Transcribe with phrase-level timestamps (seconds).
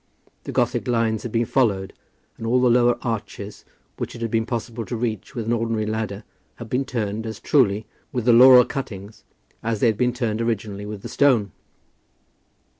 [0.45, 1.93] The Gothic lines had been followed,
[2.35, 3.63] and all the lower arches
[3.97, 6.23] which it had been possible to reach with an ordinary ladder
[6.55, 9.23] had been turned as truly with the laurel cuttings
[9.61, 11.51] as they had been turned originally with the stone.